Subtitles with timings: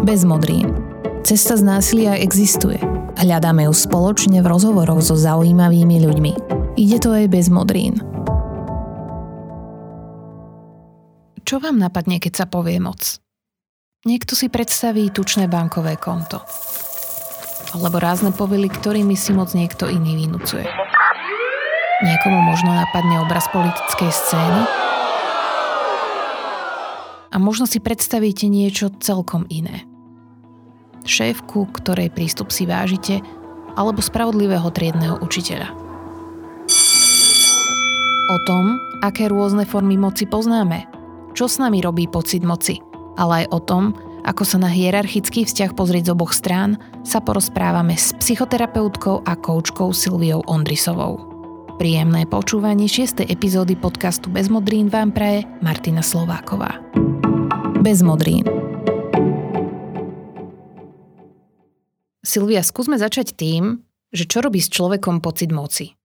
[0.00, 0.72] Bez modrín.
[1.28, 2.80] Cesta z násilia existuje.
[3.20, 6.32] Hľadáme ju spoločne v rozhovoroch so zaujímavými ľuďmi.
[6.80, 8.00] Ide to aj bez modrín.
[11.44, 13.20] Čo vám napadne, keď sa povie moc?
[14.08, 16.40] Niekto si predstaví tučné bankové konto.
[17.76, 20.64] Alebo rázne povely, ktorými si moc niekto iný vynúcuje.
[22.00, 24.62] Niekomu možno napadne obraz politickej scény,
[27.30, 29.89] a možno si predstavíte niečo celkom iné.
[31.10, 33.18] Šéfku, ktorej prístup si vážite,
[33.74, 35.74] alebo spravodlivého triedného učiteľa.
[38.30, 40.86] O tom, aké rôzne formy moci poznáme,
[41.34, 42.78] čo s nami robí pocit moci,
[43.18, 43.84] ale aj o tom,
[44.22, 49.90] ako sa na hierarchický vzťah pozrieť z oboch strán, sa porozprávame s psychoterapeutkou a koučkou
[49.90, 51.26] Silviou Ondrisovou.
[51.80, 53.24] Príjemné počúvanie 6.
[53.26, 56.78] epizódy podcastu Bez modrín vám praje Martina Slováková
[57.80, 58.44] bez modrín.
[62.20, 63.80] Silvia, skúsme začať tým,
[64.12, 65.96] že čo robí s človekom pocit moci?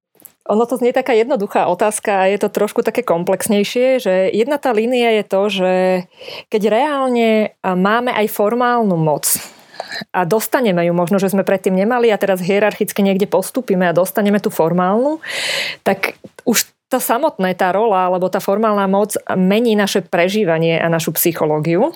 [0.45, 4.69] Ono to znie taká jednoduchá otázka a je to trošku také komplexnejšie, že jedna tá
[4.71, 5.73] línia je to, že
[6.53, 9.25] keď reálne máme aj formálnu moc,
[10.11, 14.39] a dostaneme ju, možno, že sme predtým nemali a teraz hierarchicky niekde postupíme a dostaneme
[14.39, 15.19] tú formálnu,
[15.83, 16.15] tak
[16.47, 21.91] už to samotné, tá rola alebo tá formálna moc mení naše prežívanie a našu psychológiu.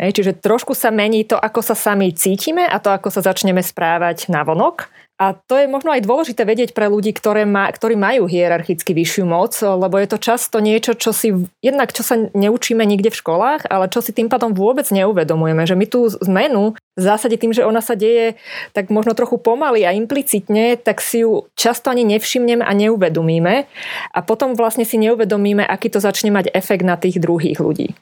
[0.00, 4.32] Čiže trošku sa mení to, ako sa sami cítime a to, ako sa začneme správať
[4.32, 4.88] na vonok.
[5.20, 9.28] A to je možno aj dôležité vedieť pre ľudí, ktoré má, ktorí majú hierarchicky vyššiu
[9.28, 13.68] moc, lebo je to často niečo, čo si jednak čo sa neučíme nikde v školách,
[13.68, 17.68] ale čo si tým pádom vôbec neuvedomujeme, že my tú zmenu v zásade tým, že
[17.68, 18.40] ona sa deje
[18.72, 23.68] tak možno trochu pomaly a implicitne, tak si ju často ani nevšimneme a neuvedomíme
[24.16, 27.92] a potom vlastne si neuvedomíme, aký to začne mať efekt na tých druhých ľudí.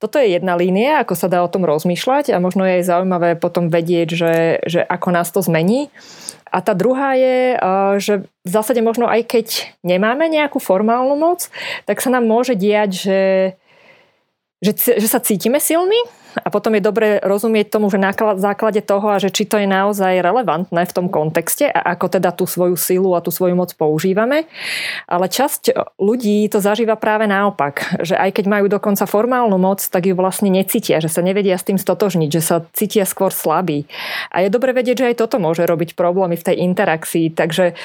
[0.00, 3.30] Toto je jedna línia, ako sa dá o tom rozmýšľať a možno je aj zaujímavé
[3.38, 4.34] potom vedieť, že,
[4.66, 5.92] že ako nás to zmení.
[6.50, 7.58] A tá druhá je,
[7.98, 8.14] že
[8.46, 9.46] v zásade možno aj keď
[9.82, 11.50] nemáme nejakú formálnu moc,
[11.86, 13.22] tak sa nám môže diať, že,
[14.62, 15.98] že, že sa cítime silní,
[16.42, 19.68] a potom je dobre rozumieť tomu, že na základe toho a že či to je
[19.70, 23.70] naozaj relevantné v tom kontexte a ako teda tú svoju silu a tú svoju moc
[23.78, 24.50] používame.
[25.06, 30.10] Ale časť ľudí to zažíva práve naopak, že aj keď majú dokonca formálnu moc, tak
[30.10, 33.86] ju vlastne necítia, že sa nevedia s tým stotožniť, že sa cítia skôr slabí.
[34.34, 37.30] A je dobre vedieť, že aj toto môže robiť problémy v tej interakcii.
[37.36, 37.78] Takže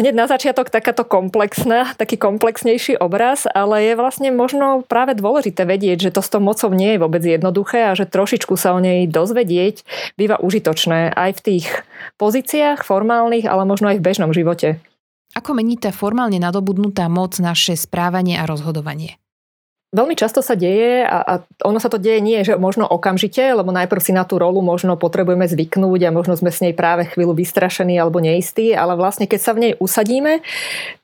[0.00, 6.08] hneď na začiatok takáto komplexná, taký komplexnejší obraz, ale je vlastne možno práve dôležité vedieť,
[6.08, 9.08] že to s tou mocou nie je vôbec jednoduché a že trošičku sa o nej
[9.08, 9.84] dozvedieť
[10.16, 11.66] býva užitočné aj v tých
[12.16, 14.82] pozíciách formálnych, ale možno aj v bežnom živote.
[15.32, 19.16] Ako mení tá formálne nadobudnutá moc naše správanie a rozhodovanie?
[19.92, 21.34] Veľmi často sa deje a, a
[21.68, 24.96] ono sa to deje nie, že možno okamžite, lebo najprv si na tú rolu možno
[24.96, 29.40] potrebujeme zvyknúť a možno sme s nej práve chvíľu vystrašení alebo neistí, ale vlastne keď
[29.44, 30.40] sa v nej usadíme,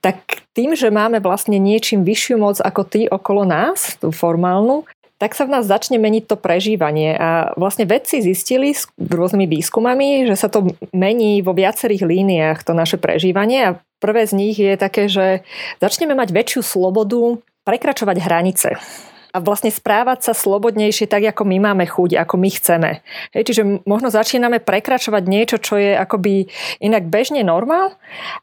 [0.00, 4.88] tak tým, že máme vlastne niečím vyššiu moc ako tí okolo nás, tú formálnu,
[5.19, 7.19] tak sa v nás začne meniť to prežívanie.
[7.19, 12.71] A vlastne vedci zistili s rôznymi výskumami, že sa to mení vo viacerých líniách, to
[12.71, 13.75] naše prežívanie.
[13.75, 15.43] A prvé z nich je také, že
[15.83, 18.79] začneme mať väčšiu slobodu prekračovať hranice
[19.33, 22.91] a vlastne správať sa slobodnejšie tak, ako my máme chuť, ako my chceme.
[23.37, 26.49] Hej, čiže možno začíname prekračovať niečo, čo je akoby
[26.81, 27.97] inak bežne normál,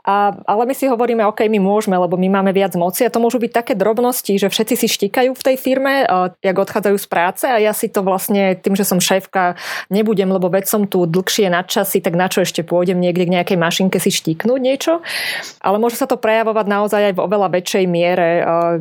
[0.06, 3.18] a, ale my si hovoríme, OK, my môžeme, lebo my máme viac moci a to
[3.18, 6.06] môžu byť také drobnosti, že všetci si štíkajú v tej firme,
[6.42, 9.58] jak odchádzajú z práce a ja si to vlastne tým, že som šéfka,
[9.90, 13.58] nebudem, lebo veď som tu dlhšie nadčasy, tak na čo ešte pôjdem niekde k nejakej
[13.58, 14.94] mašinke si štíknúť niečo.
[15.62, 18.30] Ale môže sa to prejavovať naozaj aj v oveľa väčšej miere,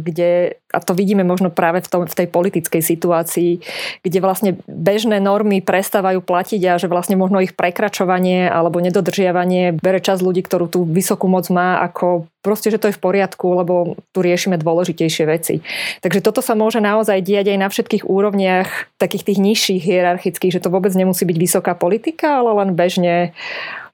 [0.00, 3.62] kde a to vidíme možno práve v, tom, v tej politickej situácii,
[4.02, 10.02] kde vlastne bežné normy prestávajú platiť a že vlastne možno ich prekračovanie alebo nedodržiavanie bere
[10.02, 13.96] čas ľudí, ktorú tú vysokú moc má, ako proste, že to je v poriadku, lebo
[14.12, 15.64] tu riešime dôležitejšie veci.
[16.04, 20.60] Takže toto sa môže naozaj diať aj na všetkých úrovniach takých tých nižších hierarchických, že
[20.60, 23.32] to vôbec nemusí byť vysoká politika, ale len bežne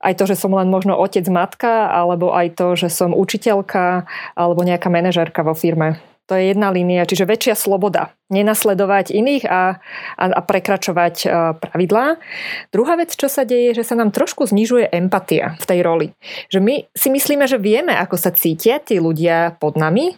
[0.01, 4.65] aj to, že som len možno otec, matka, alebo aj to, že som učiteľka alebo
[4.65, 6.01] nejaká manažérka vo firme.
[6.31, 8.15] To je jedna línia, čiže väčšia sloboda.
[8.31, 9.83] Nenasledovať iných a,
[10.15, 12.23] a, a prekračovať uh, pravidlá.
[12.71, 16.07] Druhá vec, čo sa deje, že sa nám trošku znižuje empatia v tej roli.
[16.47, 20.15] Že my si myslíme, že vieme, ako sa cítia tí ľudia pod nami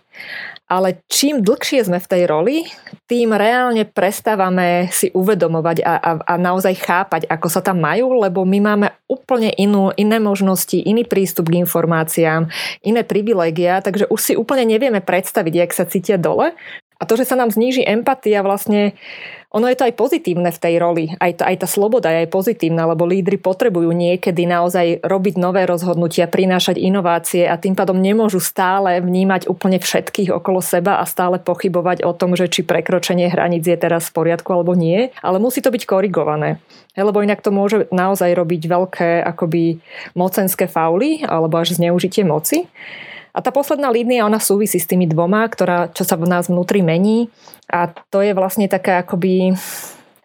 [0.72, 2.56] ale čím dlhšie sme v tej roli,
[3.04, 8.48] tým reálne prestávame si uvedomovať a, a, a naozaj chápať, ako sa tam majú, lebo
[8.48, 12.48] my máme úplne inú, iné možnosti, iný prístup k informáciám,
[12.80, 16.56] iné privilégia, takže už si úplne nevieme predstaviť, jak sa cítia dole.
[16.96, 18.96] A to, že sa nám zníži empatia, vlastne
[19.52, 21.04] ono je to aj pozitívne v tej roli.
[21.20, 25.68] Aj, to, aj tá sloboda je aj pozitívna, lebo lídry potrebujú niekedy naozaj robiť nové
[25.68, 31.36] rozhodnutia, prinášať inovácie a tým pádom nemôžu stále vnímať úplne všetkých okolo seba a stále
[31.36, 35.12] pochybovať o tom, že či prekročenie hraníc je teraz v poriadku alebo nie.
[35.20, 36.56] Ale musí to byť korigované.
[36.96, 39.80] Lebo inak to môže naozaj robiť veľké akoby
[40.16, 42.68] mocenské fauly alebo až zneužitie moci.
[43.32, 46.84] A tá posledná línia, ona súvisí s tými dvoma, ktorá, čo sa v nás vnútri
[46.84, 47.32] mení.
[47.72, 49.56] A to je vlastne taká akoby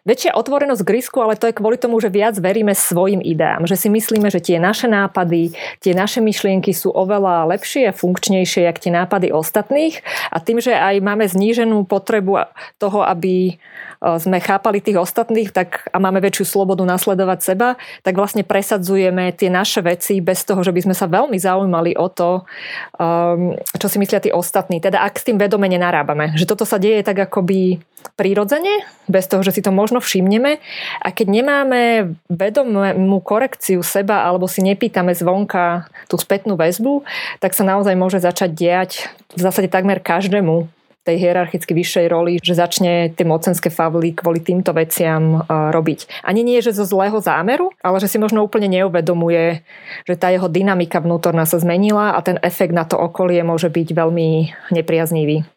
[0.08, 3.68] väčšia otvorenosť k risku, ale to je kvôli tomu, že viac veríme svojim ideám.
[3.68, 5.52] Že si myslíme, že tie naše nápady,
[5.84, 10.00] tie naše myšlienky sú oveľa lepšie a funkčnejšie, jak tie nápady ostatných.
[10.32, 12.48] A tým, že aj máme zníženú potrebu
[12.80, 13.60] toho, aby
[13.98, 17.68] sme chápali tých ostatných tak, a máme väčšiu slobodu nasledovať seba,
[18.06, 22.06] tak vlastne presadzujeme tie naše veci bez toho, že by sme sa veľmi zaujímali o
[22.06, 22.46] to,
[22.94, 24.78] um, čo si myslia tí ostatní.
[24.78, 26.38] Teda ak s tým vedome nenarábame.
[26.38, 27.82] Že toto sa deje tak akoby
[28.14, 30.62] prirodzene, bez toho, že si to možno všimneme.
[31.02, 37.02] A keď nemáme vedomú korekciu seba alebo si nepýtame zvonka tú spätnú väzbu,
[37.42, 38.90] tak sa naozaj môže začať diať
[39.34, 40.77] v zásade takmer každému
[41.08, 46.20] tej hierarchicky vyššej roli, že začne tie mocenské favly kvôli týmto veciam robiť.
[46.20, 49.64] Ani nie, že zo zlého zámeru, ale že si možno úplne neuvedomuje,
[50.04, 53.88] že tá jeho dynamika vnútorná sa zmenila a ten efekt na to okolie môže byť
[53.96, 54.28] veľmi
[54.76, 55.48] nepriaznivý.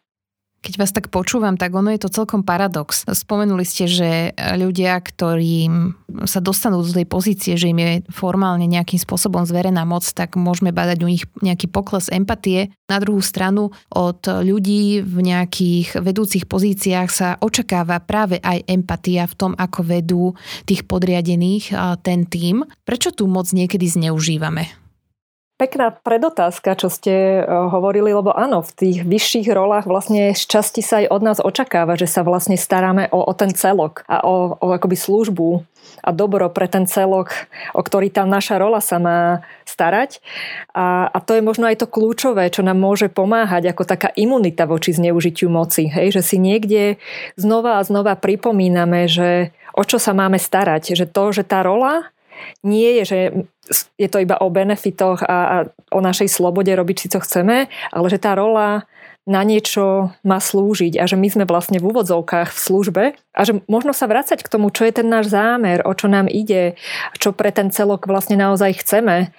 [0.62, 3.02] Keď vás tak počúvam, tak ono je to celkom paradox.
[3.02, 9.02] Spomenuli ste, že ľudia, ktorým sa dostanú do tej pozície, že im je formálne nejakým
[9.02, 12.70] spôsobom zverená moc, tak môžeme badať u nich nejaký pokles empatie.
[12.86, 19.34] Na druhú stranu od ľudí v nejakých vedúcich pozíciách sa očakáva práve aj empatia v
[19.34, 21.74] tom, ako vedú tých podriadených
[22.06, 22.62] ten tým.
[22.86, 24.81] Prečo tú moc niekedy zneužívame?
[25.62, 30.82] Pekná predotázka, čo ste e, hovorili, lebo áno, v tých vyšších rolách vlastne z časti
[30.82, 34.58] sa aj od nás očakáva, že sa vlastne staráme o, o ten celok a o,
[34.58, 35.62] o akoby službu
[36.02, 37.30] a dobro pre ten celok,
[37.78, 40.18] o ktorý tá naša rola sa má starať.
[40.74, 44.66] A, a to je možno aj to kľúčové, čo nám môže pomáhať ako taká imunita
[44.66, 45.86] voči zneužitiu moci.
[45.86, 46.18] Hej?
[46.18, 46.82] Že si niekde
[47.38, 50.98] znova a znova pripomíname, že o čo sa máme starať.
[50.98, 52.10] Že to, že tá rola
[52.62, 53.18] nie je, že
[53.96, 55.56] je to iba o benefitoch a, a
[55.94, 58.84] o našej slobode robiť si, co chceme, ale že tá rola
[59.22, 63.62] na niečo má slúžiť a že my sme vlastne v úvodzovkách v službe a že
[63.70, 66.74] možno sa vrácať k tomu, čo je ten náš zámer, o čo nám ide,
[67.22, 69.30] čo pre ten celok vlastne naozaj chceme.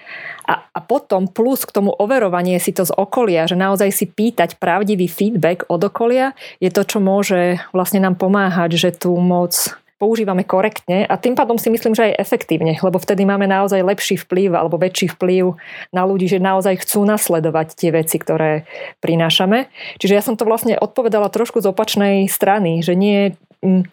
[0.48, 4.56] A, a potom plus k tomu overovanie si to z okolia, že naozaj si pýtať
[4.56, 6.32] pravdivý feedback od okolia
[6.64, 11.56] je to, čo môže vlastne nám pomáhať, že tú moc používame korektne a tým pádom
[11.56, 15.56] si myslím, že aj efektívne, lebo vtedy máme naozaj lepší vplyv alebo väčší vplyv
[15.96, 18.68] na ľudí, že naozaj chcú nasledovať tie veci, ktoré
[19.00, 19.72] prinášame.
[20.04, 23.88] Čiže ja som to vlastne odpovedala trošku z opačnej strany, že nie mm,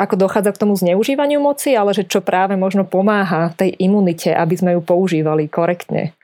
[0.00, 4.56] ako dochádza k tomu zneužívaniu moci, ale že čo práve možno pomáha tej imunite, aby
[4.56, 6.16] sme ju používali korektne.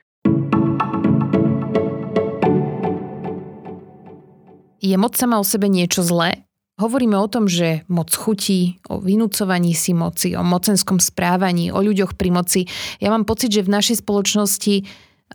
[4.81, 6.46] Je moc sama o sebe niečo zlé?
[6.77, 12.13] Hovoríme o tom, že moc chutí, o vynúcovaní si moci, o mocenskom správaní, o ľuďoch
[12.13, 12.69] pri moci.
[13.01, 14.85] Ja mám pocit, že v našej spoločnosti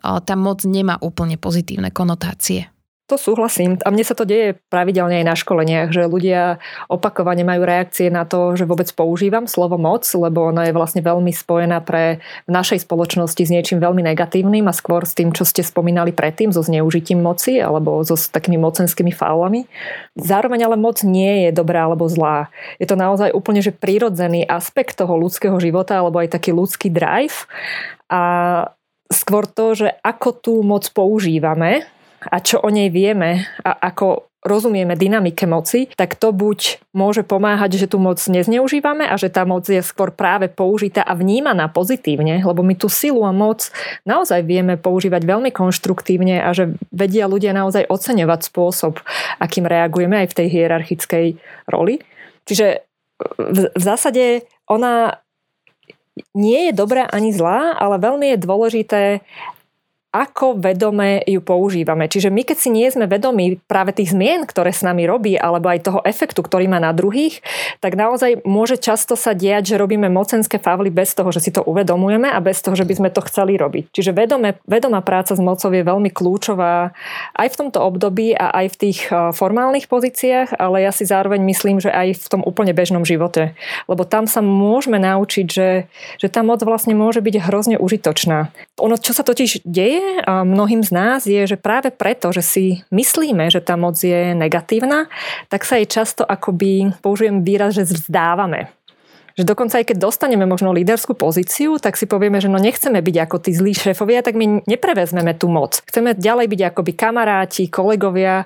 [0.01, 2.72] tá moc nemá úplne pozitívne konotácie.
[3.13, 3.77] To súhlasím.
[3.85, 6.57] A mne sa to deje pravidelne aj na školeniach, že ľudia
[6.89, 11.29] opakovane majú reakcie na to, že vôbec používam slovo moc, lebo ona je vlastne veľmi
[11.29, 15.61] spojená pre v našej spoločnosti s niečím veľmi negatívnym a skôr s tým, čo ste
[15.61, 19.69] spomínali predtým, so zneužitím moci alebo so takými mocenskými faulami.
[20.17, 22.49] Zároveň ale moc nie je dobrá alebo zlá.
[22.81, 27.45] Je to naozaj úplne že prírodzený aspekt toho ľudského života alebo aj taký ľudský drive.
[28.09, 28.73] A
[29.13, 31.85] skôr to, že ako tú moc používame,
[32.31, 37.79] a čo o nej vieme a ako rozumieme dynamike moci, tak to buď môže pomáhať,
[37.79, 42.43] že tú moc nezneužívame a že tá moc je skôr práve použitá a vnímaná pozitívne,
[42.43, 43.71] lebo my tú silu a moc
[44.03, 48.99] naozaj vieme používať veľmi konštruktívne a že vedia ľudia naozaj oceňovať spôsob,
[49.39, 51.27] akým reagujeme aj v tej hierarchickej
[51.71, 52.03] roli.
[52.43, 52.83] Čiže
[53.39, 55.23] v, v zásade ona
[56.35, 59.03] nie je dobrá ani zlá, ale veľmi je dôležité,
[60.13, 62.05] ako vedome ju používame.
[62.05, 65.73] Čiže my, keď si nie sme vedomí práve tých zmien, ktoré s nami robí, alebo
[65.73, 67.41] aj toho efektu, ktorý má na druhých,
[67.81, 71.65] tak naozaj môže často sa diať, že robíme mocenské favly bez toho, že si to
[71.65, 73.89] uvedomujeme a bez toho, že by sme to chceli robiť.
[73.89, 76.93] Čiže vedome, vedomá práca s mocou je veľmi kľúčová
[77.33, 81.41] aj v tomto období a aj v tých e, formálnych pozíciách, ale ja si zároveň
[81.49, 83.57] myslím, že aj v tom úplne bežnom živote.
[83.89, 85.89] Lebo tam sa môžeme naučiť, že,
[86.21, 88.53] že tá moc vlastne môže byť hrozne užitočná.
[88.77, 93.51] ono, čo sa totiž deje mnohým z nás je, že práve preto, že si myslíme,
[93.51, 95.07] že tá moc je negatívna,
[95.49, 98.71] tak sa jej často akoby, použijem výraz, že vzdávame.
[99.39, 103.17] Že dokonca aj keď dostaneme možno líderskú pozíciu, tak si povieme, že no nechceme byť
[103.29, 105.81] ako tí zlí šéfovia, tak my neprevezmeme tú moc.
[105.89, 108.45] Chceme ďalej byť akoby kamaráti, kolegovia,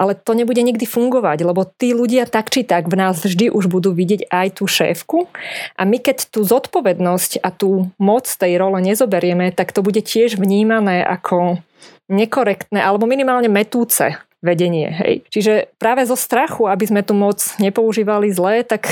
[0.00, 3.68] ale to nebude nikdy fungovať, lebo tí ľudia tak či tak v nás vždy už
[3.68, 5.28] budú vidieť aj tú šéfku
[5.76, 10.40] a my keď tú zodpovednosť a tú moc tej role nezoberieme, tak to bude tiež
[10.40, 11.60] vnímané ako
[12.08, 14.88] nekorektné alebo minimálne metúce vedenie.
[14.88, 15.14] Hej.
[15.28, 18.88] Čiže práve zo strachu, aby sme tú moc nepoužívali zle, tak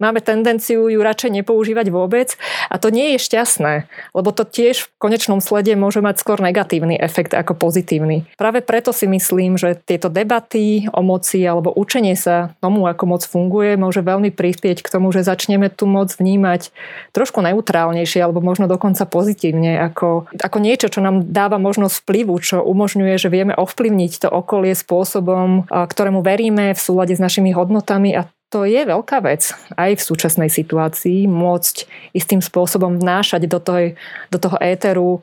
[0.00, 2.34] máme tendenciu ju radšej nepoužívať vôbec
[2.72, 6.96] a to nie je šťastné, lebo to tiež v konečnom slede môže mať skôr negatívny
[6.96, 8.24] efekt ako pozitívny.
[8.40, 13.22] Práve preto si myslím, že tieto debaty o moci alebo učenie sa tomu, ako moc
[13.24, 16.72] funguje, môže veľmi prispieť k tomu, že začneme tú moc vnímať
[17.12, 22.64] trošku neutrálnejšie alebo možno dokonca pozitívne ako, ako niečo, čo nám dáva možnosť vplyvu, čo
[22.64, 28.28] umožňuje, že vieme ovplyvniť to okolie spôsobom, ktorému veríme v súlade s našimi hodnotami a
[28.56, 31.76] to je veľká vec aj v súčasnej situácii môcť
[32.16, 33.92] istým spôsobom vnášať do, toho,
[34.32, 35.20] do toho éteru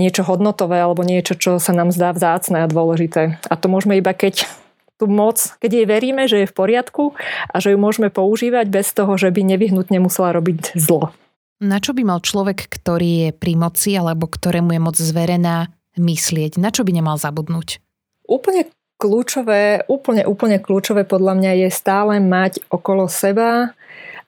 [0.00, 3.36] niečo hodnotové alebo niečo, čo sa nám zdá vzácne a dôležité.
[3.44, 4.48] A to môžeme iba keď
[4.96, 7.12] tú moc, keď jej veríme, že je v poriadku
[7.52, 11.12] a že ju môžeme používať bez toho, že by nevyhnutne musela robiť zlo.
[11.60, 15.68] Na čo by mal človek, ktorý je pri moci alebo ktorému je moc zverená,
[16.00, 16.56] myslieť?
[16.56, 17.84] Na čo by nemal zabudnúť?
[18.24, 23.74] Úplne kľúčové, úplne, úplne kľúčové podľa mňa je stále mať okolo seba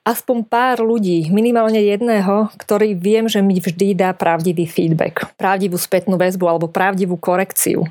[0.05, 6.13] aspoň pár ľudí, minimálne jedného, ktorý viem, že mi vždy dá pravdivý feedback, pravdivú spätnú
[6.13, 7.89] väzbu alebo pravdivú korekciu.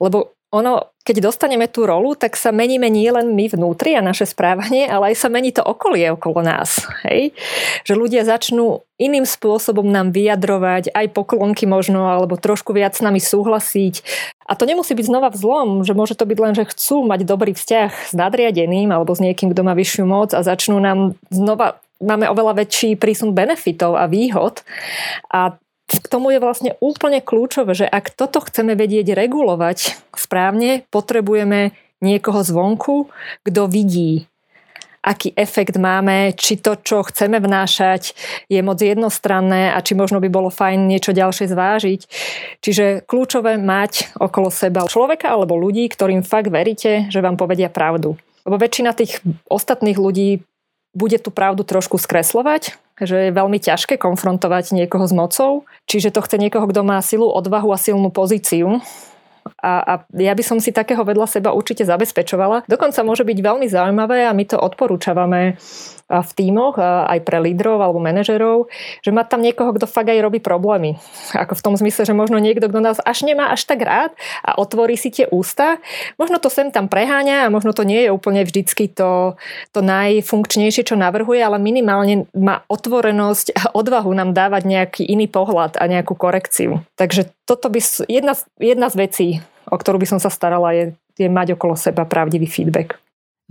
[0.00, 4.28] Lebo ono, keď dostaneme tú rolu, tak sa meníme nie len my vnútri a naše
[4.28, 6.84] správanie, ale aj sa mení to okolie okolo nás.
[7.08, 7.32] Hej?
[7.88, 13.18] Že ľudia začnú iným spôsobom nám vyjadrovať, aj poklonky možno, alebo trošku viac s nami
[13.18, 14.04] súhlasiť.
[14.44, 17.56] A to nemusí byť znova vzlom, že môže to byť len, že chcú mať dobrý
[17.56, 22.26] vzťah s nadriadeným alebo s niekým, kto má vyššiu moc a začnú nám znova máme
[22.26, 24.66] oveľa väčší prísun benefitov a výhod.
[25.30, 25.54] A
[26.00, 32.40] k tomu je vlastne úplne kľúčové, že ak toto chceme vedieť regulovať správne, potrebujeme niekoho
[32.40, 33.12] zvonku,
[33.44, 34.26] kto vidí,
[35.02, 38.14] aký efekt máme, či to, čo chceme vnášať,
[38.46, 42.00] je moc jednostranné a či možno by bolo fajn niečo ďalšie zvážiť.
[42.62, 48.14] Čiže kľúčové mať okolo seba človeka alebo ľudí, ktorým fakt veríte, že vám povedia pravdu.
[48.46, 49.18] Lebo väčšina tých
[49.50, 50.46] ostatných ľudí
[50.94, 56.20] bude tú pravdu trošku skreslovať, že je veľmi ťažké konfrontovať niekoho s mocou, čiže to
[56.20, 58.82] chce niekoho, kto má silu, odvahu a silnú pozíciu
[59.62, 62.66] a, a ja by som si takého vedľa seba určite zabezpečovala.
[62.66, 65.54] Dokonca môže byť veľmi zaujímavé a my to odporúčavame
[66.12, 68.68] v tímoch, aj pre lídrov alebo manažerov,
[69.00, 71.00] že mať tam niekoho, kto fakt aj robí problémy.
[71.32, 74.12] Ako v tom zmysle, že možno niekto, kto nás až nemá až tak rád
[74.44, 75.80] a otvorí si tie ústa,
[76.20, 79.40] možno to sem tam preháňa a možno to nie je úplne vždycky to,
[79.72, 85.80] to najfunkčnejšie, čo navrhuje, ale minimálne má otvorenosť a odvahu nám dávať nejaký iný pohľad
[85.80, 86.84] a nejakú korekciu.
[87.00, 89.28] Takže toto by jedna, jedna z vecí,
[89.68, 90.84] o ktorú by som sa starala, je,
[91.18, 92.98] je mať okolo seba pravdivý feedback.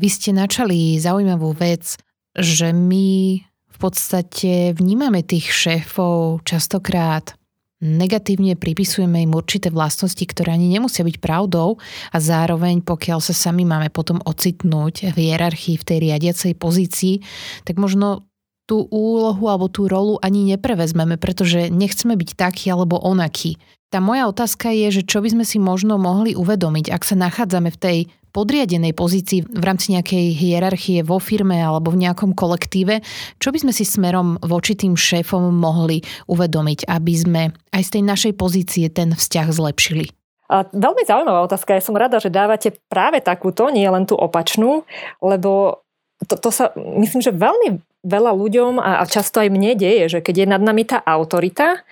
[0.02, 2.00] Vy ste načali zaujímavú vec,
[2.34, 7.36] že my v podstate vnímame tých šéfov častokrát
[7.82, 11.82] negatívne pripisujeme im určité vlastnosti, ktoré ani nemusia byť pravdou
[12.14, 17.26] a zároveň pokiaľ sa sami máme potom ocitnúť v hierarchii, v tej riadiacej pozícii,
[17.66, 18.30] tak možno
[18.70, 23.58] tú úlohu alebo tú rolu ani neprevezmeme, pretože nechceme byť taký alebo onaký.
[23.92, 27.76] Tá moja otázka je, že čo by sme si možno mohli uvedomiť, ak sa nachádzame
[27.76, 27.98] v tej
[28.32, 33.04] podriadenej pozícii v rámci nejakej hierarchie vo firme alebo v nejakom kolektíve,
[33.44, 36.00] čo by sme si smerom voči tým šéfom mohli
[36.32, 37.42] uvedomiť, aby sme
[37.76, 40.08] aj z tej našej pozície ten vzťah zlepšili?
[40.48, 41.76] A veľmi zaujímavá otázka.
[41.76, 44.88] Ja som rada, že dávate práve takúto, nie len tú opačnú,
[45.20, 45.84] lebo
[46.32, 50.20] to, to sa, myslím, že veľmi veľa ľuďom a, a často aj mne deje, že
[50.24, 51.84] keď je nad nami tá autorita,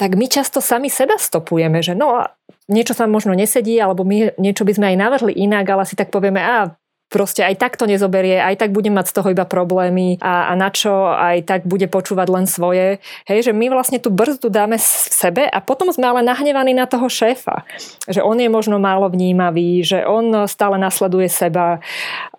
[0.00, 2.24] tak my často sami seba stopujeme, že no
[2.66, 6.10] niečo sa možno nesedí, alebo my niečo by sme aj navrhli inak, ale si tak
[6.10, 6.72] povieme, a
[7.12, 10.52] proste aj tak to nezoberie, aj tak bude mať z toho iba problémy a, a
[10.56, 13.04] na čo aj tak bude počúvať len svoje.
[13.28, 16.88] Hej, že my vlastne tú brzdu dáme v sebe a potom sme ale nahnevaní na
[16.88, 17.68] toho šéfa.
[18.08, 21.84] Že on je možno málo vnímavý, že on stále nasleduje seba.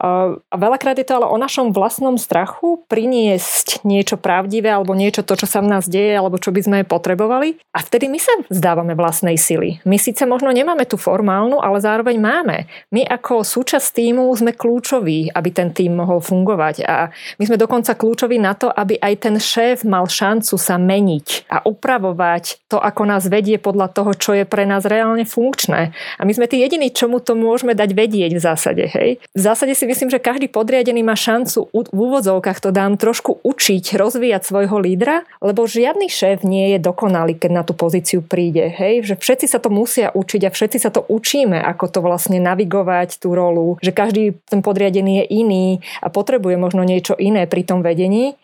[0.01, 5.37] A veľakrát je to ale o našom vlastnom strachu priniesť niečo pravdivé alebo niečo to,
[5.37, 7.61] čo sa v nás deje alebo čo by sme potrebovali.
[7.75, 9.83] A vtedy my sa vzdávame vlastnej sily.
[9.85, 12.65] My síce možno nemáme tú formálnu, ale zároveň máme.
[12.89, 16.87] My ako súčasť týmu sme kľúčoví, aby ten tým mohol fungovať.
[16.87, 21.51] A my sme dokonca kľúčoví na to, aby aj ten šéf mal šancu sa meniť
[21.51, 25.91] a upravovať to, ako nás vedie podľa toho, čo je pre nás reálne funkčné.
[26.15, 28.85] A my sme tí jediní, čomu to môžeme dať vedieť v zásade.
[28.87, 29.19] Hej?
[29.35, 33.99] V zásade si myslím, že každý podriadený má šancu v úvodzovkách to dám trošku učiť,
[33.99, 38.69] rozvíjať svojho lídra, lebo žiadny šéf nie je dokonalý, keď na tú pozíciu príde.
[38.69, 39.11] Hej?
[39.11, 43.17] Že všetci sa to musia učiť a všetci sa to učíme, ako to vlastne navigovať
[43.17, 45.65] tú rolu, že každý ten podriadený je iný
[46.05, 48.37] a potrebuje možno niečo iné pri tom vedení,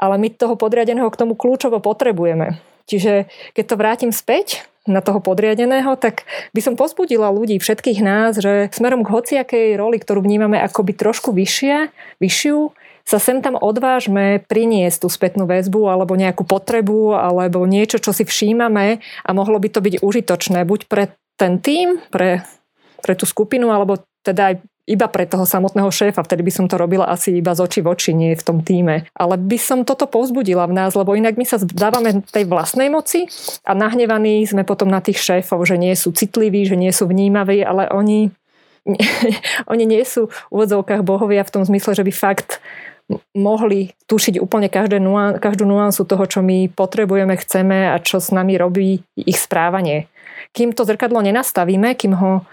[0.00, 2.56] ale my toho podriadeného k tomu kľúčovo potrebujeme.
[2.88, 6.24] Čiže keď to vrátim späť na toho podriadeného, tak
[6.56, 11.36] by som pozbudila ľudí, všetkých nás, že smerom k hociakej roli, ktorú vnímame akoby trošku
[11.36, 12.72] vyššia, vyššiu,
[13.04, 18.24] sa sem tam odvážme priniesť tú spätnú väzbu alebo nejakú potrebu alebo niečo, čo si
[18.24, 22.44] všímame a mohlo by to byť užitočné buď pre ten tým, pre,
[23.00, 24.54] pre tú skupinu alebo teda aj
[24.90, 26.26] iba pre toho samotného šéfa.
[26.26, 29.06] Vtedy by som to robila asi iba z očí v oči, nie v tom týme.
[29.14, 33.30] Ale by som toto povzbudila v nás, lebo inak my sa dávame tej vlastnej moci
[33.62, 37.62] a nahnevaní sme potom na tých šéfov, že nie sú citliví, že nie sú vnímaví,
[37.62, 38.34] ale oni,
[39.72, 42.58] oni nie sú v úvodzovkách bohovia v tom zmysle, že by fakt
[43.34, 48.30] mohli tušiť úplne každé nuan, každú nuansu toho, čo my potrebujeme, chceme a čo s
[48.30, 50.06] nami robí ich správanie.
[50.54, 52.46] Kým to zrkadlo nenastavíme, kým ho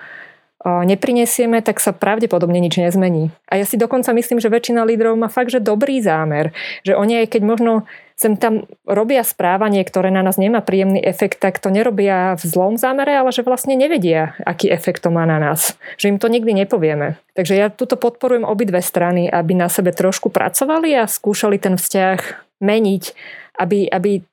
[0.65, 3.29] neprinesieme, tak sa pravdepodobne nič nezmení.
[3.45, 6.49] A ja si dokonca myslím, že väčšina lídrov má fakt, že dobrý zámer.
[6.81, 7.73] Že oni aj keď možno
[8.17, 12.73] sem tam robia správanie, ktoré na nás nemá príjemný efekt, tak to nerobia v zlom
[12.73, 15.77] zámere, ale že vlastne nevedia, aký efekt to má na nás.
[16.01, 17.21] Že im to nikdy nepovieme.
[17.37, 22.19] Takže ja tuto podporujem obidve strany, aby na sebe trošku pracovali a skúšali ten vzťah
[22.57, 23.03] meniť,
[23.61, 24.25] aby, aby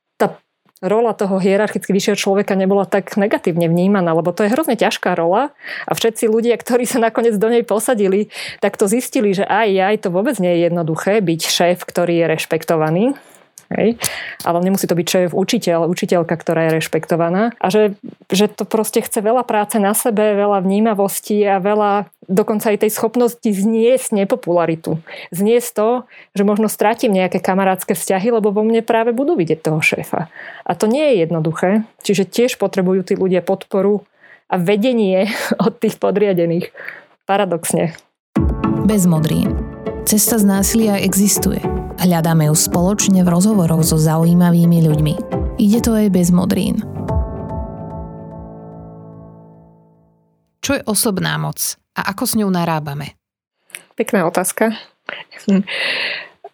[0.84, 5.56] rola toho hierarchicky vyššieho človeka nebola tak negatívne vnímaná, lebo to je hrozne ťažká rola
[5.88, 8.28] a všetci ľudia, ktorí sa nakoniec do nej posadili,
[8.60, 12.26] tak to zistili, že aj aj to vôbec nie je jednoduché byť šéf, ktorý je
[12.28, 13.04] rešpektovaný
[13.72, 13.96] Hej?
[14.44, 17.56] Ale nemusí to byť šéf učiteľ, učiteľka, ktorá je rešpektovaná.
[17.56, 17.96] A že,
[18.28, 22.92] že to proste chce veľa práce na sebe, veľa vnímavosti a veľa dokonca aj tej
[22.92, 25.00] schopnosti zniesť nepopularitu.
[25.32, 25.88] Zniesť to,
[26.32, 30.32] že možno stratím nejaké kamarátske vzťahy, lebo vo mne práve budú vidieť toho šéfa.
[30.64, 31.70] A to nie je jednoduché.
[32.04, 34.04] Čiže tiež potrebujú tí ľudia podporu
[34.48, 35.28] a vedenie
[35.66, 36.72] od tých podriadených.
[37.24, 37.96] Paradoxne.
[38.84, 39.56] Bez modrín.
[40.04, 45.14] Cesta z násilia existuje Hľadáme ju spoločne v rozhovoroch so zaujímavými ľuďmi.
[45.62, 46.82] Ide to aj bez modrín.
[50.64, 53.14] Čo je osobná moc a ako s ňou narábame?
[53.94, 54.74] Pekná otázka.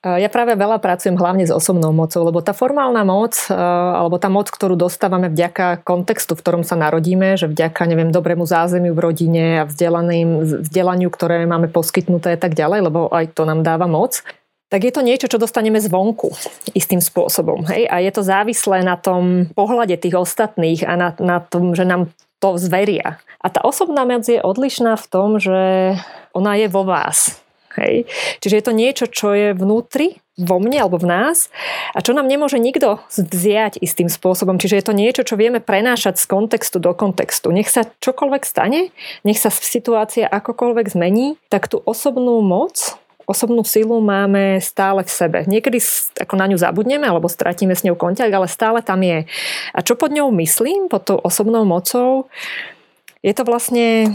[0.00, 3.54] Ja práve veľa pracujem hlavne s osobnou mocou, lebo tá formálna moc, e,
[3.92, 8.48] alebo tá moc, ktorú dostávame vďaka kontextu, v ktorom sa narodíme, že vďaka, neviem, dobrému
[8.48, 13.60] zázemiu v rodine a vzdelaniu, ktoré máme poskytnuté a tak ďalej, lebo aj to nám
[13.60, 14.24] dáva moc,
[14.70, 16.30] tak je to niečo, čo dostaneme zvonku
[16.78, 17.66] istým spôsobom.
[17.66, 17.90] Hej?
[17.90, 22.14] A je to závislé na tom pohľade tých ostatných a na, na tom, že nám
[22.38, 23.18] to zveria.
[23.42, 25.98] A tá osobná moc je odlišná v tom, že
[26.32, 27.42] ona je vo vás.
[27.76, 28.06] Hej?
[28.38, 31.52] Čiže je to niečo, čo je vnútri, vo mne alebo v nás
[31.92, 34.56] a čo nám nemôže nikto vziať istým spôsobom.
[34.56, 37.52] Čiže je to niečo, čo vieme prenášať z kontextu do kontextu.
[37.52, 38.88] Nech sa čokoľvek stane,
[39.22, 45.38] nech sa situácia akokoľvek zmení, tak tú osobnú moc osobnú silu máme stále v sebe.
[45.44, 45.78] Niekedy
[46.20, 49.28] ako na ňu zabudneme alebo stratíme s ňou kontakt, ale stále tam je.
[49.74, 52.28] A čo pod ňou myslím, pod tou osobnou mocou,
[53.20, 54.12] je to vlastne...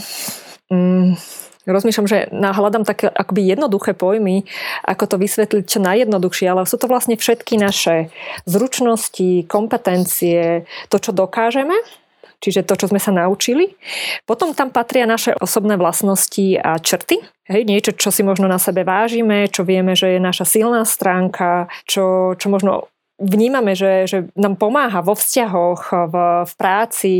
[0.70, 1.20] Mm,
[1.65, 4.46] rozmýšľam, že hľadám také akoby jednoduché pojmy,
[4.86, 8.13] ako to vysvetliť čo najjednoduchšie, ale sú to vlastne všetky naše
[8.46, 11.74] zručnosti, kompetencie, to, čo dokážeme,
[12.43, 13.76] čiže to, čo sme sa naučili.
[14.28, 18.82] Potom tam patria naše osobné vlastnosti a črty, Hej, niečo, čo si možno na sebe
[18.82, 24.60] vážime, čo vieme, že je naša silná stránka, čo, čo možno vnímame, že, že nám
[24.60, 27.13] pomáha vo vzťahoch, v, v práci,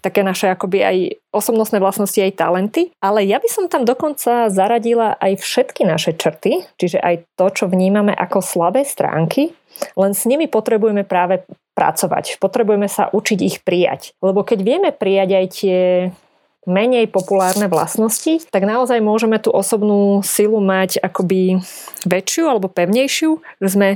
[0.00, 0.96] také naše akoby aj
[1.32, 2.82] osobnostné vlastnosti, aj talenty.
[3.04, 7.64] Ale ja by som tam dokonca zaradila aj všetky naše črty, čiže aj to, čo
[7.68, 9.52] vnímame ako slabé stránky,
[9.96, 12.36] len s nimi potrebujeme práve pracovať.
[12.38, 14.12] Potrebujeme sa učiť ich prijať.
[14.20, 15.78] Lebo keď vieme prijať aj tie
[16.62, 21.58] menej populárne vlastnosti, tak naozaj môžeme tú osobnú silu mať akoby
[22.06, 23.88] väčšiu alebo pevnejšiu, že sme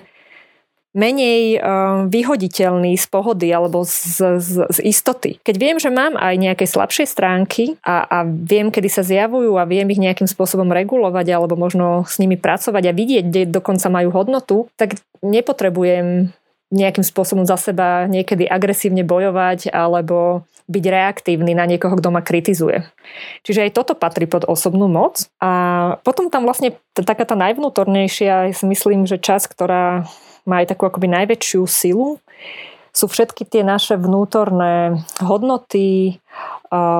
[0.97, 5.37] menej uh, vyhoditeľný z pohody alebo z, z, z istoty.
[5.45, 9.69] Keď viem, že mám aj nejaké slabšie stránky a, a viem, kedy sa zjavujú a
[9.69, 14.09] viem ich nejakým spôsobom regulovať alebo možno s nimi pracovať a vidieť, kde dokonca majú
[14.17, 16.33] hodnotu, tak nepotrebujem
[16.74, 22.83] nejakým spôsobom za seba niekedy agresívne bojovať alebo byť reaktívny na niekoho, kto ma kritizuje.
[23.46, 25.31] Čiže aj toto patrí pod osobnú moc.
[25.38, 25.50] A
[26.02, 30.11] potom tam vlastne taká tá najvnútornejšia, ja si myslím, že čas, ktorá
[30.42, 32.18] má aj takú akoby najväčšiu silu,
[32.90, 36.18] sú všetky tie naše vnútorné hodnoty,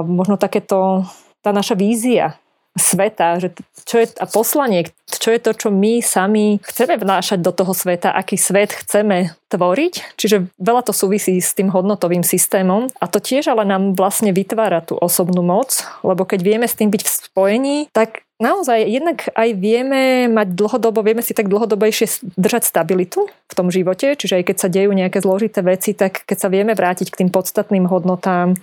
[0.07, 1.09] možno takéto,
[1.43, 2.39] tá naša vízia
[2.77, 3.57] sveta, že
[3.89, 8.13] čo je a poslanie, čo je to, čo my sami chceme vnášať do toho sveta,
[8.13, 10.19] aký svet chceme tvoriť.
[10.19, 14.83] Čiže veľa to súvisí s tým hodnotovým systémom a to tiež ale nám vlastne vytvára
[14.83, 19.49] tú osobnú moc, lebo keď vieme s tým byť v spojení, tak naozaj jednak aj
[19.57, 24.57] vieme mať dlhodobo, vieme si tak dlhodobejšie držať stabilitu v tom živote, čiže aj keď
[24.61, 28.57] sa dejú nejaké zložité veci, tak keď sa vieme vrátiť k tým podstatným hodnotám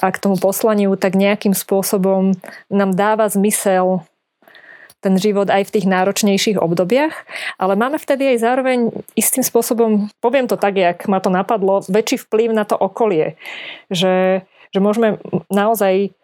[0.00, 2.36] a k tomu poslaniu, tak nejakým spôsobom
[2.68, 4.04] nám dáva zmysel
[5.04, 7.12] ten život aj v tých náročnejších obdobiach,
[7.60, 12.24] ale máme vtedy aj zároveň istým spôsobom, poviem to tak, jak ma to napadlo, väčší
[12.24, 13.36] vplyv na to okolie.
[13.92, 15.20] Že, že môžeme
[15.52, 16.16] naozaj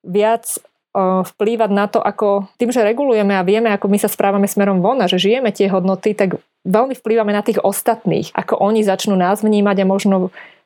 [0.00, 0.48] viac
[0.96, 5.00] vplývať na to, ako tým, že regulujeme a vieme, ako my sa správame smerom von
[5.00, 6.36] a že žijeme tie hodnoty, tak
[6.68, 10.16] veľmi vplývame na tých ostatných, ako oni začnú nás vnímať a možno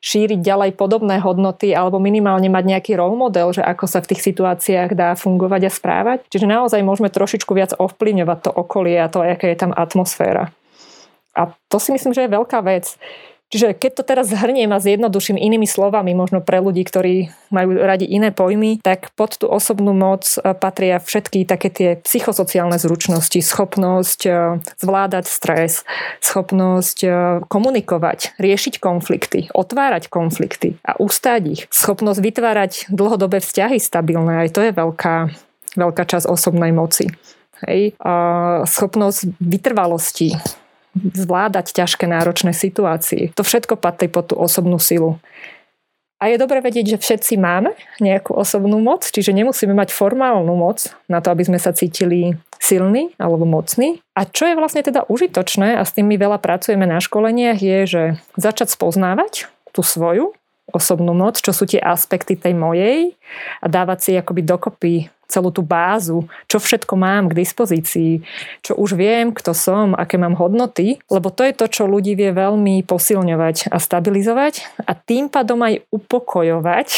[0.05, 4.23] šíriť ďalej podobné hodnoty alebo minimálne mať nejaký role model, že ako sa v tých
[4.23, 6.19] situáciách dá fungovať a správať.
[6.29, 10.53] Čiže naozaj môžeme trošičku viac ovplyvňovať to okolie a to, aká je tam atmosféra.
[11.37, 12.97] A to si myslím, že je veľká vec.
[13.57, 18.05] Čiže keď to teraz zhrniem a zjednoduším inými slovami, možno pre ľudí, ktorí majú radi
[18.05, 24.21] iné pojmy, tak pod tú osobnú moc e, patria všetky také tie psychosociálne zručnosti, schopnosť
[24.29, 25.89] e, zvládať stres,
[26.21, 27.09] schopnosť e,
[27.49, 34.61] komunikovať, riešiť konflikty, otvárať konflikty a ustáť ich, schopnosť vytvárať dlhodobé vzťahy stabilné, aj to
[34.69, 35.33] je veľká,
[35.81, 37.09] veľká časť osobnej moci.
[37.65, 37.97] Hej.
[38.05, 38.13] A
[38.69, 40.37] schopnosť vytrvalosti,
[41.15, 43.31] zvládať ťažké náročné situácie.
[43.37, 45.21] To všetko patrí pod tú osobnú silu.
[46.17, 50.89] A je dobre vedieť, že všetci máme nejakú osobnú moc, čiže nemusíme mať formálnu moc
[51.13, 54.01] na to, aby sme sa cítili silní alebo mocní.
[54.17, 57.79] A čo je vlastne teda užitočné, a s tým my veľa pracujeme na školeniach, je,
[57.85, 58.03] že
[58.41, 60.33] začať spoznávať tú svoju
[60.73, 63.15] osobnú moc, čo sú tie aspekty tej mojej
[63.61, 64.95] a dávať si akoby dokopy
[65.27, 68.23] celú tú bázu, čo všetko mám k dispozícii,
[68.63, 72.31] čo už viem, kto som, aké mám hodnoty, lebo to je to, čo ľudí vie
[72.31, 76.89] veľmi posilňovať a stabilizovať a tým pádom aj upokojovať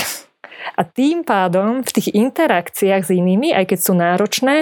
[0.77, 4.57] a tým pádom v tých interakciách s inými, aj keď sú náročné,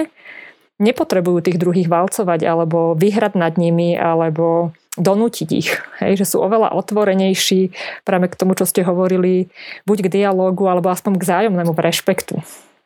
[0.77, 5.69] nepotrebujú tých druhých valcovať alebo vyhrať nad nimi alebo donútiť ich.
[6.01, 7.73] Hej, že sú oveľa otvorenejší
[8.05, 9.49] práve k tomu, čo ste hovorili,
[9.85, 12.41] buď k dialógu alebo aspoň k zájomnému rešpektu.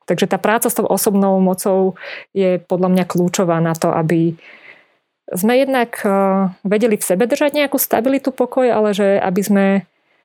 [0.10, 1.96] Takže tá práca s tou osobnou mocou
[2.34, 4.36] je podľa mňa kľúčová na to, aby
[5.32, 9.66] sme jednak eh, vedeli v sebe držať nejakú stabilitu, pokoj, ale že aby sme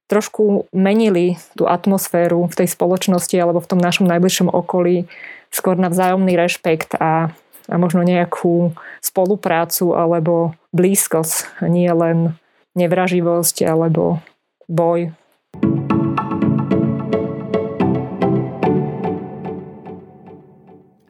[0.07, 5.11] trošku menili tú atmosféru v tej spoločnosti alebo v tom našom najbližšom okolí
[5.51, 7.35] skôr na vzájomný rešpekt a,
[7.67, 8.71] a možno nejakú
[9.03, 12.39] spoluprácu alebo blízkosť, nie len
[12.79, 14.23] nevraživosť alebo
[14.71, 15.11] boj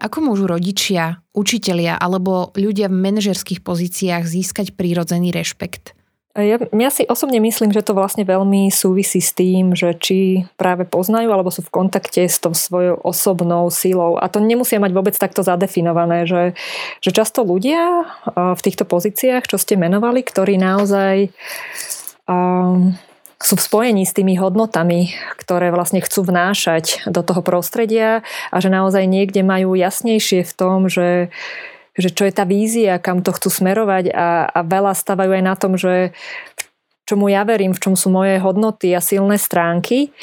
[0.06, 5.98] Ako môžu rodičia, učitelia alebo ľudia v manažerských pozíciách získať prírodzený rešpekt?
[6.36, 10.84] Ja, ja si osobne myslím, že to vlastne veľmi súvisí s tým, že či práve
[10.84, 14.20] poznajú alebo sú v kontakte s tou svojou osobnou silou.
[14.20, 16.52] A to nemusia mať vôbec takto zadefinované, že,
[17.00, 18.04] že často ľudia
[18.36, 21.32] v týchto pozíciách, čo ste menovali, ktorí naozaj
[22.28, 22.92] um,
[23.36, 28.72] sú v spojení s tými hodnotami, ktoré vlastne chcú vnášať do toho prostredia a že
[28.72, 31.28] naozaj niekde majú jasnejšie v tom, že,
[32.00, 35.54] že čo je tá vízia, kam to chcú smerovať a, a veľa stavajú aj na
[35.54, 36.16] tom, že
[37.04, 40.16] čomu ja verím, v čom sú moje hodnoty a silné stránky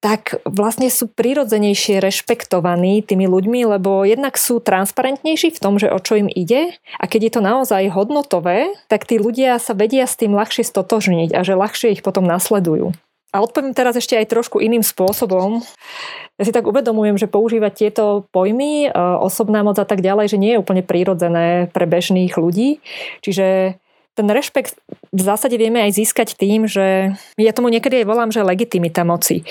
[0.00, 6.00] tak vlastne sú prirodzenejšie rešpektovaní tými ľuďmi, lebo jednak sú transparentnejší v tom, že o
[6.00, 10.16] čo im ide a keď je to naozaj hodnotové, tak tí ľudia sa vedia s
[10.16, 12.96] tým ľahšie stotožniť a že ľahšie ich potom nasledujú.
[13.30, 15.62] A odpoviem teraz ešte aj trošku iným spôsobom.
[16.34, 20.40] Ja si tak uvedomujem, že používať tieto pojmy, e, osobná moc a tak ďalej, že
[20.40, 22.82] nie je úplne prírodzené pre bežných ľudí.
[23.22, 23.78] Čiže
[24.20, 24.76] ten rešpekt
[25.10, 29.48] v zásade vieme aj získať tým, že ja tomu niekedy aj volám, že legitimita moci.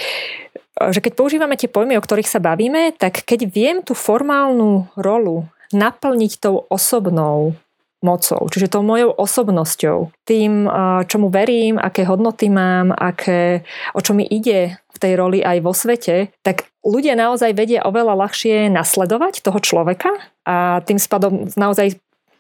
[0.78, 5.50] Že keď používame tie pojmy, o ktorých sa bavíme, tak keď viem tú formálnu rolu
[5.74, 7.58] naplniť tou osobnou
[8.00, 10.72] mocou, čiže tou mojou osobnosťou, tým,
[11.04, 15.76] čomu verím, aké hodnoty mám, aké, o čo mi ide v tej roli aj vo
[15.76, 20.16] svete, tak ľudia naozaj vedia oveľa ľahšie nasledovať toho človeka
[20.48, 22.00] a tým spadom naozaj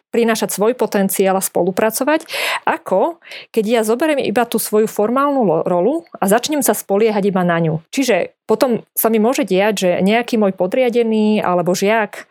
[0.09, 2.25] prinášať svoj potenciál a spolupracovať,
[2.65, 3.21] ako
[3.53, 7.81] keď ja zoberiem iba tú svoju formálnu rolu a začnem sa spoliehať iba na ňu.
[7.93, 12.25] Čiže potom sa mi môže diať, že nejaký môj podriadený alebo žiak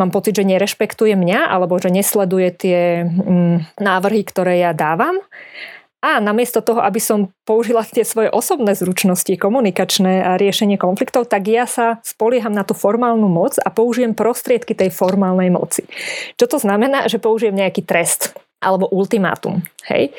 [0.00, 5.20] mám pocit, že nerešpektuje mňa alebo že nesleduje tie mm, návrhy, ktoré ja dávam
[6.00, 11.44] a namiesto toho, aby som použila tie svoje osobné zručnosti, komunikačné a riešenie konfliktov, tak
[11.44, 15.84] ja sa spolieham na tú formálnu moc a použijem prostriedky tej formálnej moci.
[16.40, 17.04] Čo to znamená?
[17.04, 18.32] Že použijem nejaký trest
[18.64, 19.60] alebo ultimátum.
[19.88, 20.12] Hej?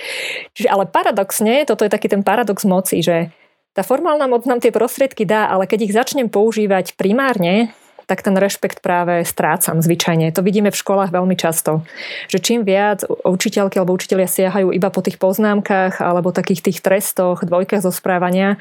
[0.54, 3.34] Čiže, ale paradoxne, toto je taký ten paradox moci, že
[3.74, 7.74] tá formálna moc nám tie prostriedky dá, ale keď ich začnem používať primárne
[8.12, 10.36] tak ten rešpekt práve strácam zvyčajne.
[10.36, 11.88] To vidíme v školách veľmi často.
[12.28, 17.48] Že čím viac učiteľky alebo učiteľia siahajú iba po tých poznámkach alebo takých tých trestoch,
[17.48, 18.60] dvojkách zo správania,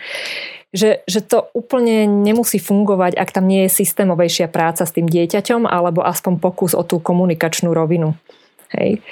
[0.70, 5.66] že, že to úplne nemusí fungovať, ak tam nie je systémovejšia práca s tým dieťaťom
[5.66, 8.14] alebo aspoň pokus o tú komunikačnú rovinu.
[8.70, 9.02] Hej.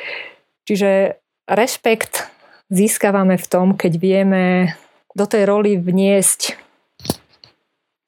[0.71, 1.19] Čiže
[1.51, 2.31] rešpekt
[2.71, 4.79] získavame v tom, keď vieme
[5.19, 6.68] do tej roli vniesť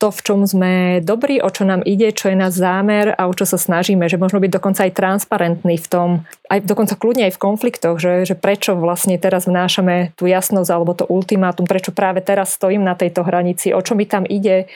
[0.00, 3.36] to, v čom sme dobrí, o čo nám ide, čo je náš zámer a o
[3.36, 4.08] čo sa snažíme.
[4.08, 6.08] Že možno byť dokonca aj transparentný v tom,
[6.50, 10.98] aj dokonca kľudne aj v konfliktoch, že, že prečo vlastne teraz vnášame tú jasnosť alebo
[10.98, 14.66] to ultimátum, prečo práve teraz stojím na tejto hranici, o čo mi tam ide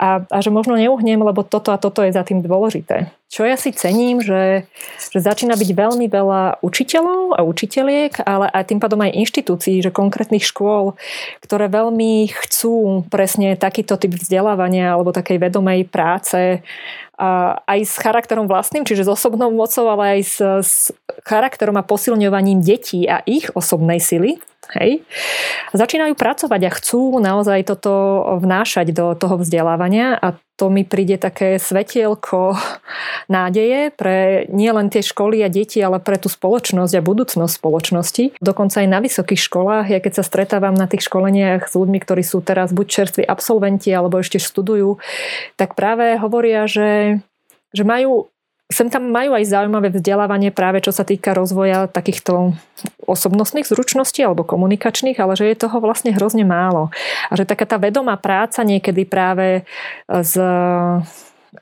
[0.00, 3.12] a, a že možno neuhnem, lebo toto a toto je za tým dôležité.
[3.28, 4.64] Čo ja si cením, že,
[5.12, 9.92] že začína byť veľmi veľa učiteľov a učiteľiek, ale aj tým pádom aj inštitúcií, že
[9.92, 10.96] konkrétnych škôl,
[11.44, 16.64] ktoré veľmi chcú presne takýto typ vzdelávania alebo takej vedomej práce
[17.18, 20.74] aj s charakterom vlastným, čiže s osobnou mocou, ale aj s, s
[21.26, 24.38] charakterom a posilňovaním detí a ich osobnej sily.
[24.76, 25.00] Hej.
[25.72, 31.56] Začínajú pracovať a chcú naozaj toto vnášať do toho vzdelávania a to mi príde také
[31.56, 32.58] svetielko
[33.30, 38.24] nádeje pre nielen tie školy a deti, ale pre tú spoločnosť a budúcnosť spoločnosti.
[38.42, 42.26] Dokonca aj na vysokých školách, ja keď sa stretávam na tých školeniach s ľuďmi, ktorí
[42.26, 44.98] sú teraz buď čerství absolventi alebo ešte študujú,
[45.54, 47.22] tak práve hovoria, že
[47.72, 48.32] že majú
[48.68, 52.52] Sem tam majú aj zaujímavé vzdelávanie práve čo sa týka rozvoja takýchto
[53.08, 56.92] osobnostných zručností alebo komunikačných, ale že je toho vlastne hrozne málo.
[57.28, 59.64] A že taká tá vedomá práca niekedy práve
[60.04, 60.36] s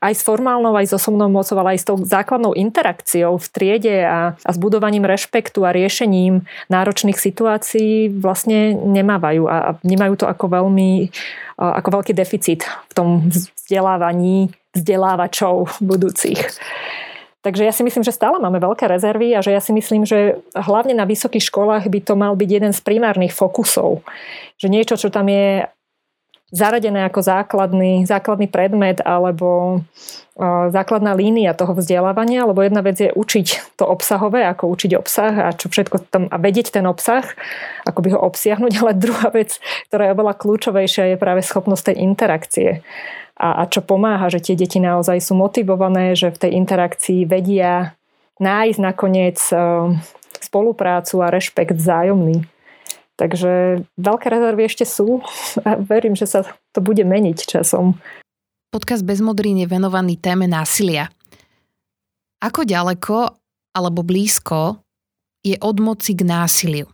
[0.01, 3.97] aj s formálnou, aj s osobnou mocou, ale aj s tou základnou interakciou v triede
[4.03, 10.25] a, a s budovaním rešpektu a riešením náročných situácií vlastne nemávajú a, a vnímajú to
[10.27, 11.11] ako veľmi
[11.57, 16.37] ako veľký deficit v tom vzdelávaní vzdelávačov budúcich.
[17.41, 20.37] Takže ja si myslím, že stále máme veľké rezervy a že ja si myslím, že
[20.51, 24.03] hlavne na vysokých školách by to mal byť jeden z primárnych fokusov.
[24.59, 25.63] Že niečo, čo tam je
[26.51, 29.81] zaradené ako základný, základný predmet alebo
[30.69, 35.49] základná línia toho vzdelávania, lebo jedna vec je učiť to obsahové, ako učiť obsah a
[35.49, 37.25] čo všetko tam a vedieť ten obsah,
[37.89, 39.57] ako by ho obsiahnuť, ale druhá vec,
[39.89, 42.69] ktorá je oveľa kľúčovejšia, je práve schopnosť tej interakcie
[43.37, 47.97] a, a čo pomáha, že tie deti naozaj sú motivované, že v tej interakcii vedia
[48.37, 49.57] nájsť nakoniec e,
[50.41, 52.45] spoluprácu a rešpekt vzájomný.
[53.17, 55.25] Takže veľké rezervy ešte sú
[55.65, 57.97] a verím, že sa to bude meniť časom.
[58.69, 61.09] Podcast Bez modrín je venovaný téme násilia.
[62.37, 63.33] Ako ďaleko
[63.73, 64.77] alebo blízko
[65.41, 66.85] je od moci k násiliu?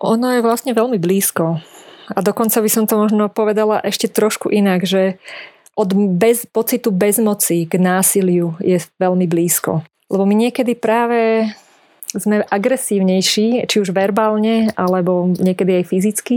[0.00, 1.60] Ono je vlastne veľmi blízko.
[2.10, 5.16] A dokonca by som to možno povedala ešte trošku inak, že
[5.78, 9.86] od bez, pocitu bezmoci k násiliu je veľmi blízko.
[10.10, 11.48] Lebo my niekedy práve
[12.16, 16.36] sme agresívnejší, či už verbálne, alebo niekedy aj fyzicky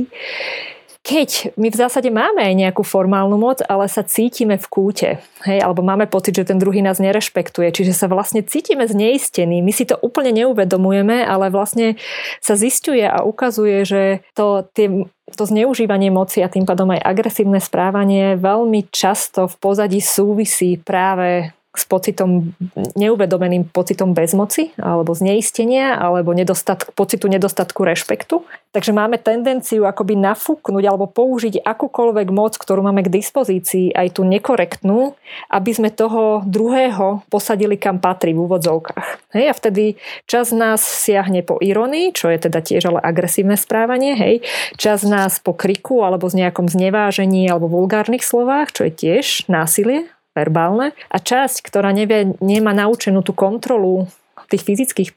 [1.04, 5.10] keď my v zásade máme aj nejakú formálnu moc, ale sa cítime v kúte,
[5.44, 9.60] hej, alebo máme pocit, že ten druhý nás nerešpektuje, čiže sa vlastne cítime zneistení.
[9.60, 12.00] My si to úplne neuvedomujeme, ale vlastne
[12.40, 17.60] sa zistuje a ukazuje, že to, tie, to zneužívanie moci a tým pádom aj agresívne
[17.60, 22.54] správanie veľmi často v pozadí súvisí práve s pocitom,
[22.94, 28.46] neuvedomeným pocitom bezmoci alebo zneistenia alebo nedostatku, pocitu nedostatku rešpektu.
[28.74, 34.26] Takže máme tendenciu akoby nafúknuť alebo použiť akúkoľvek moc, ktorú máme k dispozícii, aj tú
[34.26, 35.18] nekorektnú,
[35.50, 39.34] aby sme toho druhého posadili kam patrí v úvodzovkách.
[39.34, 39.84] Hej, a vtedy
[40.30, 44.46] čas nás siahne po ironii, čo je teda tiež ale agresívne správanie, hej,
[44.78, 50.10] čas nás po kriku alebo z nejakom znevážení alebo vulgárnych slovách, čo je tiež násilie
[50.34, 50.92] verbálne.
[51.10, 54.10] A časť, ktorá nevie, nemá naučenú tú kontrolu
[54.54, 55.10] tých fyzických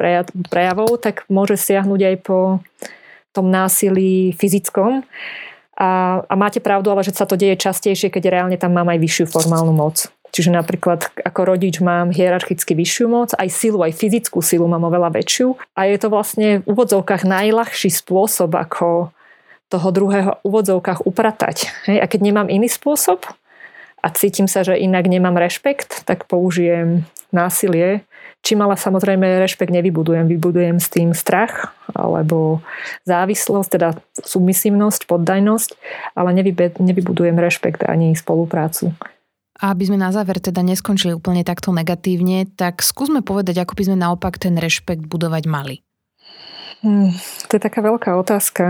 [0.49, 2.65] prejavov, tak môže siahnuť aj po
[3.37, 5.05] tom násilí fyzickom.
[5.77, 8.97] A, a máte pravdu, ale že sa to deje častejšie, keď reálne tam mám aj
[8.97, 10.09] vyššiu formálnu moc.
[10.33, 15.13] Čiže napríklad ako rodič mám hierarchicky vyššiu moc, aj silu, aj fyzickú silu mám oveľa
[15.13, 15.53] väčšiu.
[15.77, 19.13] A je to vlastne v úvodzovkách najľahší spôsob, ako
[19.69, 21.69] toho druhého v úvodzovkách upratať.
[21.91, 21.99] Hej?
[22.01, 23.27] A keď nemám iný spôsob
[24.07, 27.03] a cítim sa, že inak nemám rešpekt, tak použijem
[27.35, 28.07] násilie.
[28.47, 30.31] Čím ale samozrejme rešpekt nevybudujem.
[30.31, 32.63] Vybudujem s tým strach alebo
[33.03, 35.71] závislosť, teda submisívnosť, poddajnosť,
[36.15, 36.31] ale
[36.79, 38.95] nevybudujem rešpekt ani spoluprácu.
[39.59, 43.83] A aby sme na záver teda neskončili úplne takto negatívne, tak skúsme povedať, ako by
[43.91, 45.83] sme naopak ten rešpekt budovať mali.
[46.87, 47.11] Hmm,
[47.51, 48.63] to je taká veľká otázka.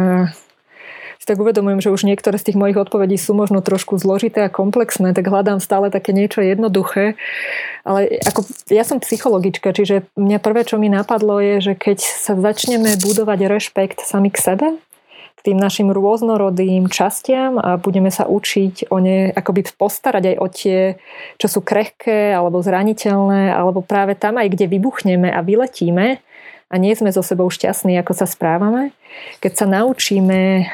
[1.27, 5.11] Tak uvedomujem, že už niektoré z tých mojich odpovedí sú možno trošku zložité a komplexné,
[5.11, 7.19] tak hľadám stále také niečo jednoduché.
[7.83, 12.39] Ale ako, ja som psychologička, čiže mňa prvé, čo mi napadlo je, že keď sa
[12.39, 14.67] začneme budovať rešpekt sami k sebe,
[15.47, 20.99] tým našim rôznorodým častiam a budeme sa učiť o ne, akoby postarať aj o tie,
[21.39, 26.19] čo sú krehké alebo zraniteľné, alebo práve tam aj, kde vybuchneme a vyletíme
[26.67, 28.91] a nie sme so sebou šťastní, ako sa správame.
[29.39, 30.67] Keď sa naučíme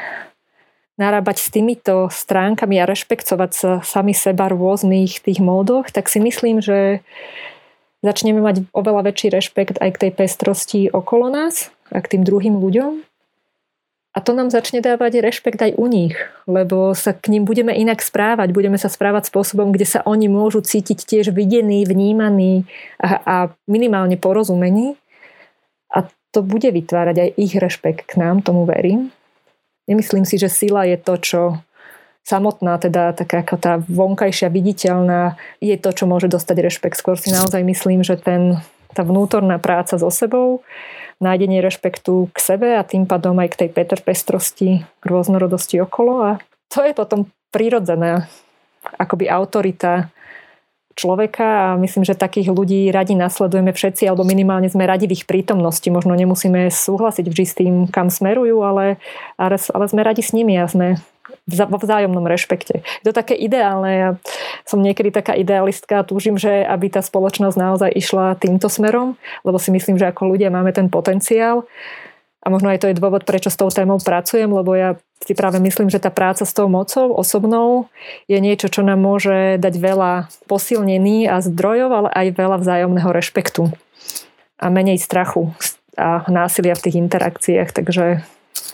[0.97, 6.21] narábať s týmito stránkami a rešpektovať sa sami seba v rôznych tých módoch, tak si
[6.21, 7.01] myslím, že
[8.05, 12.59] začneme mať oveľa väčší rešpekt aj k tej pestrosti okolo nás a k tým druhým
[12.59, 13.03] ľuďom
[14.13, 16.13] a to nám začne dávať rešpekt aj u nich,
[16.45, 18.53] lebo sa k ním budeme inak správať.
[18.53, 22.69] Budeme sa správať spôsobom, kde sa oni môžu cítiť tiež videní, vnímaní
[23.01, 25.01] a, a minimálne porozumení.
[25.89, 29.09] A to bude vytvárať aj ich rešpekt k nám, tomu verím.
[29.89, 31.41] Nemyslím si, že sila je to, čo
[32.23, 36.95] samotná, teda taká ako tá vonkajšia viditeľná, je to, čo môže dostať rešpekt.
[36.95, 38.63] Skôr si naozaj myslím, že ten,
[38.95, 40.63] tá vnútorná práca so sebou
[41.19, 46.13] nájdenie rešpektu k sebe a tým pádom aj k tej Peter pestrosti, k rôznorodosti okolo
[46.23, 46.31] a
[46.71, 48.27] to je potom prirodzená
[48.97, 50.09] akoby autorita
[50.93, 55.25] človeka a myslím, že takých ľudí radi nasledujeme všetci, alebo minimálne sme radi v ich
[55.25, 55.85] prítomnosti.
[55.89, 59.01] Možno nemusíme súhlasiť vždy s tým, kam smerujú, ale,
[59.37, 59.57] ale,
[59.89, 61.01] sme radi s nimi a sme
[61.47, 62.83] vo vzájomnom rešpekte.
[63.03, 63.91] Je to také ideálne.
[63.91, 64.09] Ja
[64.63, 69.59] som niekedy taká idealistka a túžim, že aby tá spoločnosť naozaj išla týmto smerom, lebo
[69.59, 71.67] si myslím, že ako ľudia máme ten potenciál
[72.43, 75.63] a možno aj to je dôvod, prečo s tou témou pracujem, lebo ja si práve
[75.63, 77.87] myslím, že tá práca s tou mocou osobnou
[78.27, 80.11] je niečo, čo nám môže dať veľa
[80.51, 83.71] posilnení a zdrojov, ale aj veľa vzájomného rešpektu
[84.59, 85.55] a menej strachu
[85.95, 87.69] a násilia v tých interakciách.
[87.71, 88.05] Takže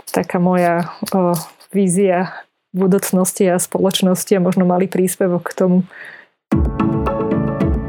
[0.09, 1.37] taká moja o,
[1.69, 2.33] vízia
[2.73, 5.77] budúcnosti a spoločnosti a možno malý príspevok k tomu.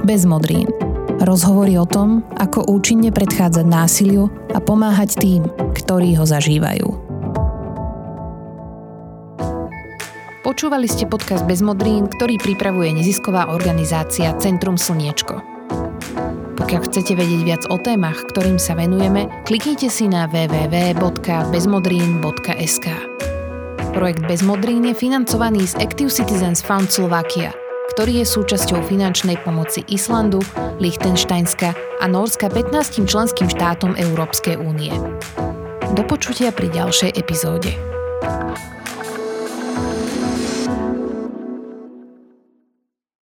[0.05, 0.89] Bez modrín.
[1.21, 5.45] Rozhovory o tom, ako účinne predchádzať násiliu a pomáhať tým,
[5.77, 6.89] ktorí ho zažívajú.
[10.41, 15.45] Počúvali ste podcast Bez modrín, ktorý pripravuje nezisková organizácia Centrum Slniečko.
[16.57, 22.87] Pokiaľ chcete vedieť viac o témach, ktorým sa venujeme, kliknite si na www.bezmodrín.sk.
[23.93, 27.53] Projekt Bez modrín je financovaný z Active Citizens Fund Slovakia,
[28.01, 30.41] ktorý je súčasťou finančnej pomoci Islandu,
[30.81, 34.89] Liechtensteinska a Norska 15 členským štátom Európskej únie.
[35.93, 37.77] Do počutia pri ďalšej epizóde.